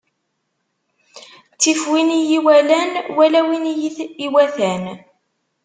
Ttif 1.53 1.81
win 1.91 2.09
i 2.17 2.19
yi-iwalan 2.29 2.91
wala 3.17 3.41
win 3.47 3.65
i 3.71 3.73
yi-iwatan. 3.81 4.83